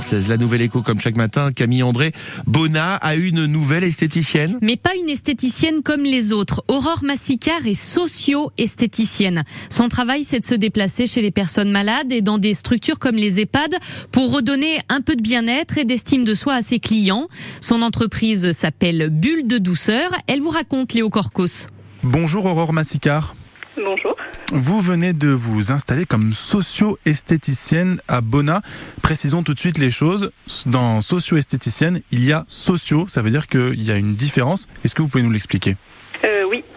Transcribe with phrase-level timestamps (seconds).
[0.00, 0.28] 6h16.
[0.28, 1.52] La nouvelle écho comme chaque matin.
[1.52, 2.12] Camille André
[2.46, 4.58] Bona a une nouvelle esthéticienne.
[4.62, 6.64] Mais pas une esthéticienne comme les autres.
[6.68, 9.44] Aurore Massicard est socio-esthéticienne.
[9.68, 13.16] Son travail, c'est de se déplacer chez les personnes malades et dans des structures comme
[13.16, 13.74] les EHPAD
[14.12, 17.28] pour redonner un peu de bien-être et d'estime de soi à ses clients.
[17.60, 20.10] Son entreprise s'appelle Bulle de douceur.
[20.26, 21.68] Elle vous raconte Léo Corcos.
[22.02, 23.34] Bonjour Aurore Massicard.
[23.76, 24.16] Bonjour.
[24.52, 28.62] Vous venez de vous installer comme socio-esthéticienne à Bona.
[29.00, 30.32] Précisons tout de suite les choses.
[30.66, 34.66] Dans socio-esthéticienne, il y a socio, ça veut dire qu'il y a une différence.
[34.84, 35.76] Est-ce que vous pouvez nous l'expliquer?
[36.24, 36.29] Oui,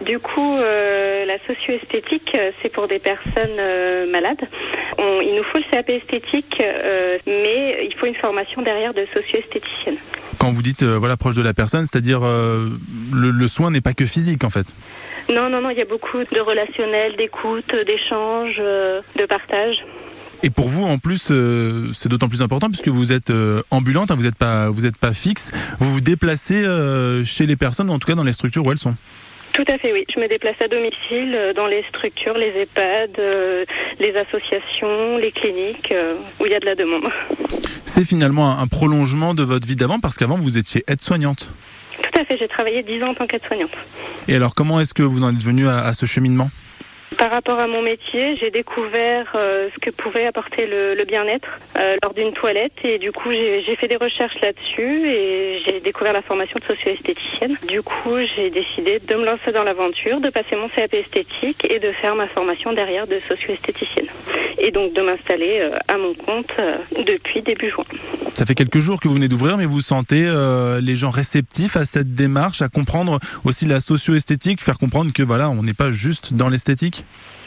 [0.04, 4.48] du coup, euh, la socio-esthétique, euh, c'est pour des personnes euh, malades.
[4.98, 9.06] On, il nous faut le CAP esthétique, euh, mais il faut une formation derrière de
[9.12, 9.96] socio-esthéticienne.
[10.38, 14.04] Quand vous dites voilà proche de la personne, c'est-à-dire le, le soin n'est pas que
[14.04, 14.66] physique en fait.
[15.30, 19.82] Non, non, non, il y a beaucoup de relationnel, d'écoute, d'échange, de partage.
[20.44, 24.10] Et pour vous, en plus, euh, c'est d'autant plus important puisque vous êtes euh, ambulante,
[24.10, 25.50] hein, vous n'êtes pas, vous êtes pas fixe.
[25.80, 28.76] Vous vous déplacez euh, chez les personnes, en tout cas dans les structures où elles
[28.76, 28.94] sont.
[29.54, 30.04] Tout à fait, oui.
[30.12, 33.64] Je me déplace à domicile euh, dans les structures, les EHPAD, euh,
[34.00, 37.04] les associations, les cliniques, euh, où il y a de la demande.
[37.84, 41.50] C'est finalement un, un prolongement de votre vie d'avant parce qu'avant vous étiez aide-soignante.
[42.02, 43.70] Tout à fait, j'ai travaillé 10 ans en tant qu'aide-soignante.
[44.26, 46.50] Et alors comment est-ce que vous en êtes venu à, à ce cheminement?
[47.18, 51.96] Par rapport à mon métier, j'ai découvert euh, ce que pouvait apporter le, bien-être euh,
[52.02, 56.22] lors d'une toilette et du coup j'ai fait des recherches là-dessus et j'ai découvert la
[56.22, 57.56] formation de socio-esthéticienne.
[57.68, 61.78] Du coup j'ai décidé de me lancer dans l'aventure, de passer mon CAP esthétique et
[61.78, 64.08] de faire ma formation derrière de socio-esthéticienne.
[64.58, 66.54] Et donc de m'installer euh, à mon compte
[67.04, 67.84] depuis début juin.
[68.34, 71.76] Ça fait quelques jours que vous venez d'ouvrir, mais vous sentez euh, les gens réceptifs
[71.76, 75.92] à cette démarche, à comprendre aussi la socio-esthétique, faire comprendre que voilà, on n'est pas
[75.92, 77.04] juste dans l'esthétique?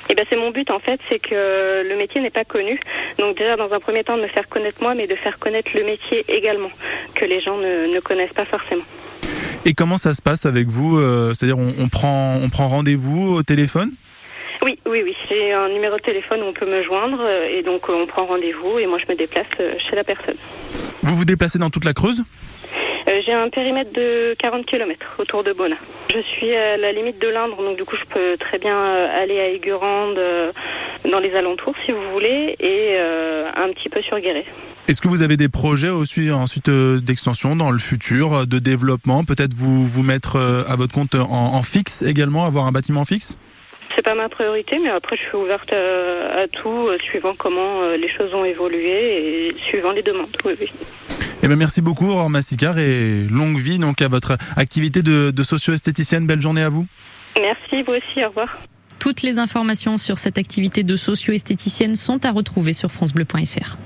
[0.09, 2.79] Et ben c'est mon but en fait, c'est que le métier n'est pas connu.
[3.19, 5.71] Donc déjà dans un premier temps de me faire connaître moi, mais de faire connaître
[5.75, 6.71] le métier également,
[7.15, 8.85] que les gens ne, ne connaissent pas forcément.
[9.65, 13.35] Et comment ça se passe avec vous euh, C'est-à-dire on, on prend, on prend rendez-vous
[13.35, 13.91] au téléphone?
[14.63, 15.15] Oui, oui, oui.
[15.29, 18.25] J'ai un numéro de téléphone où on peut me joindre euh, et donc on prend
[18.25, 20.37] rendez-vous et moi je me déplace chez la personne.
[21.17, 22.23] Vous vous déplacez dans toute la Creuse
[23.07, 25.75] Euh, J'ai un périmètre de 40 km autour de Bona.
[26.13, 29.23] Je suis à la limite de l'Indre, donc du coup je peux très bien euh,
[29.23, 30.51] aller à Aigurande, euh,
[31.11, 34.45] dans les alentours si vous voulez, et un petit peu sur Guéret.
[34.87, 39.23] Est-ce que vous avez des projets aussi, ensuite d'extension dans le futur, de développement?
[39.23, 43.39] Peut-être vous vous mettre à votre compte en, en fixe également, avoir un bâtiment fixe?
[43.95, 48.07] C'est pas ma priorité, mais après je suis ouverte à, à tout, suivant comment les
[48.09, 50.27] choses ont évolué et suivant les demandes.
[50.45, 50.69] Oui, oui.
[51.47, 55.43] Eh ben merci beaucoup Aurore Massicard et longue vie donc à votre activité de, de
[55.43, 56.27] socio-esthéticienne.
[56.27, 56.85] Belle journée à vous.
[57.39, 58.59] Merci, vous aussi, au revoir.
[58.99, 63.77] Toutes les informations sur cette activité de socio-esthéticienne sont à retrouver sur francebleu.fr.